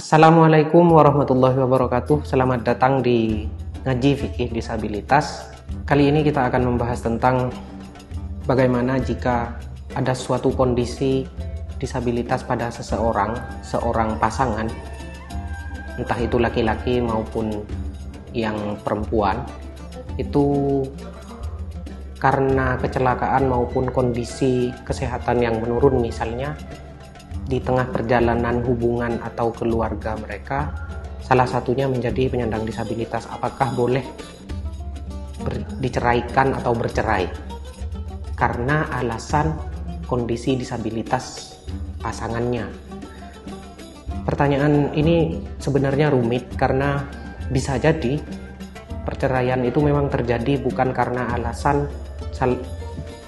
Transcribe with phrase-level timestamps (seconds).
[0.00, 2.24] Assalamualaikum warahmatullahi wabarakatuh.
[2.24, 3.44] Selamat datang di
[3.84, 5.52] Ngaji Fikih Disabilitas.
[5.84, 7.52] Kali ini kita akan membahas tentang
[8.48, 9.60] bagaimana jika
[9.92, 11.28] ada suatu kondisi
[11.76, 14.72] disabilitas pada seseorang, seorang pasangan,
[16.00, 17.60] entah itu laki-laki maupun
[18.32, 19.44] yang perempuan,
[20.16, 20.80] itu
[22.16, 26.56] karena kecelakaan maupun kondisi kesehatan yang menurun misalnya
[27.50, 30.70] di tengah perjalanan hubungan atau keluarga mereka
[31.18, 33.26] salah satunya menjadi penyandang disabilitas.
[33.26, 34.06] Apakah boleh
[35.82, 37.26] diceraikan atau bercerai?
[38.38, 39.50] Karena alasan
[40.06, 41.58] kondisi disabilitas
[41.98, 42.70] pasangannya.
[44.22, 47.02] Pertanyaan ini sebenarnya rumit karena
[47.50, 48.14] bisa jadi
[49.02, 51.90] perceraian itu memang terjadi bukan karena alasan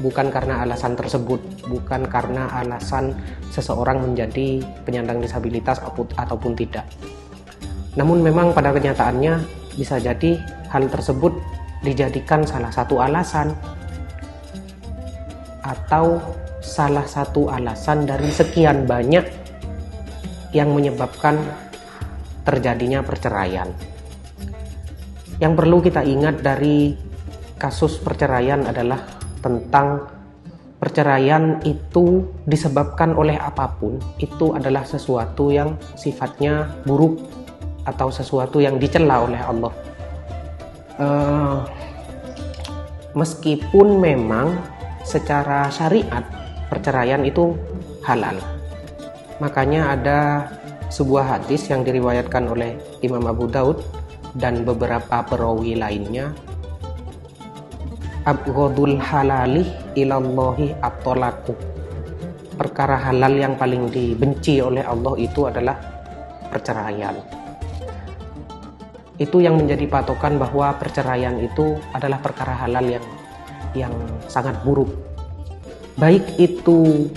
[0.02, 1.38] bukan karena alasan tersebut,
[1.70, 3.14] bukan karena alasan
[3.54, 5.78] seseorang menjadi penyandang disabilitas
[6.18, 6.84] ataupun tidak.
[7.94, 9.38] Namun memang pada kenyataannya
[9.78, 11.32] bisa jadi hal tersebut
[11.86, 13.54] dijadikan salah satu alasan
[15.62, 16.18] atau
[16.62, 19.22] salah satu alasan dari sekian banyak
[20.52, 21.38] yang menyebabkan
[22.42, 23.70] terjadinya perceraian.
[25.38, 26.94] Yang perlu kita ingat dari
[27.58, 30.06] kasus perceraian adalah tentang
[30.82, 37.22] perceraian itu disebabkan oleh apa pun, itu adalah sesuatu yang sifatnya buruk
[37.86, 39.74] atau sesuatu yang dicela oleh Allah.
[40.98, 41.56] Uh,
[43.14, 44.58] meskipun memang
[45.06, 46.22] secara syariat
[46.66, 47.54] perceraian itu
[48.02, 48.38] halal,
[49.38, 50.20] makanya ada
[50.90, 53.80] sebuah hadis yang diriwayatkan oleh Imam Abu Daud
[54.36, 56.34] dan beberapa perawi lainnya
[58.22, 59.66] abghadul halali
[59.98, 61.58] ilallahi atolaku
[62.54, 65.74] perkara halal yang paling dibenci oleh Allah itu adalah
[66.46, 67.16] perceraian.
[69.18, 73.06] Itu yang menjadi patokan bahwa perceraian itu adalah perkara halal yang
[73.74, 73.94] yang
[74.30, 74.90] sangat buruk.
[75.98, 77.10] Baik itu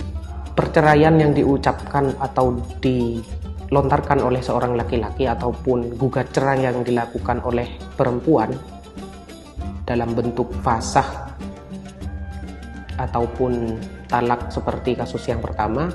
[0.56, 8.50] perceraian yang diucapkan atau dilontarkan oleh seorang laki-laki ataupun gugat cerai yang dilakukan oleh perempuan
[9.86, 11.30] dalam bentuk fasah
[12.98, 13.78] ataupun
[14.10, 15.88] talak seperti kasus yang pertama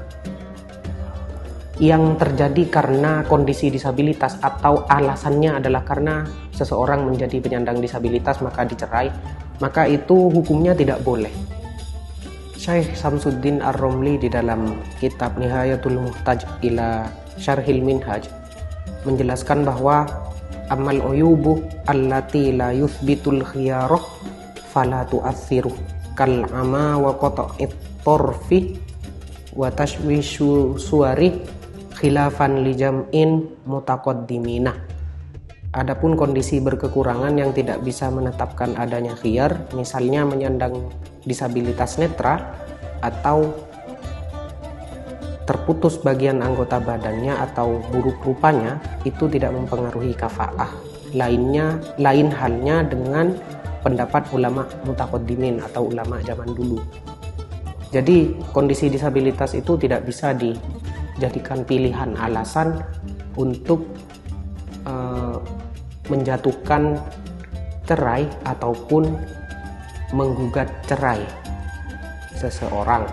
[1.82, 9.10] yang terjadi karena kondisi disabilitas atau alasannya adalah karena seseorang menjadi penyandang disabilitas maka dicerai
[9.58, 11.30] maka itu hukumnya tidak boleh.
[12.62, 17.10] Syekh Samsuddin Ar-Romli di dalam kitab Nihayatul Muhtaj ila
[17.42, 18.30] Syarhil Minhaj
[19.02, 20.06] menjelaskan bahwa
[20.72, 24.02] amal uyubu allati la yuthbitul khiyarah
[24.72, 25.76] fala tu'athiru
[26.16, 27.76] kal ama wa qata'it
[28.08, 28.80] torfi
[29.52, 31.44] wa tashwishu suwari
[32.00, 34.92] khilafan li jam'in mutaqaddimina
[35.72, 40.92] Adapun kondisi berkekurangan yang tidak bisa menetapkan adanya khiyar, misalnya menyandang
[41.24, 42.60] disabilitas netra
[43.00, 43.56] atau
[45.52, 50.72] terputus bagian anggota badannya atau buruk rupanya itu tidak mempengaruhi kafaah.
[51.12, 53.36] Lainnya lain halnya dengan
[53.84, 56.80] pendapat ulama mutakoddimin atau ulama zaman dulu.
[57.92, 62.80] Jadi kondisi disabilitas itu tidak bisa dijadikan pilihan alasan
[63.36, 63.84] untuk
[64.88, 65.36] uh,
[66.08, 66.96] menjatuhkan
[67.84, 69.04] cerai ataupun
[70.16, 71.20] menggugat cerai
[72.40, 73.04] seseorang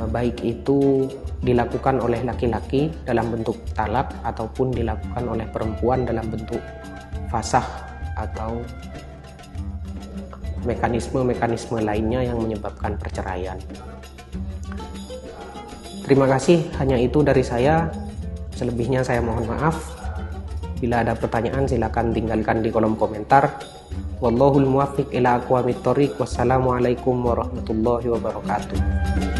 [0.00, 1.04] uh, baik itu
[1.40, 6.60] dilakukan oleh laki-laki dalam bentuk talak ataupun dilakukan oleh perempuan dalam bentuk
[7.32, 7.64] fasah
[8.16, 8.60] atau
[10.68, 13.56] mekanisme-mekanisme lainnya yang menyebabkan perceraian.
[16.04, 17.88] Terima kasih, hanya itu dari saya.
[18.52, 19.96] Selebihnya saya mohon maaf.
[20.80, 23.56] Bila ada pertanyaan silakan tinggalkan di kolom komentar.
[24.20, 26.18] Wallahul muwaffiq ila aqwamit thoriq.
[26.20, 29.39] Wassalamualaikum warahmatullahi wabarakatuh.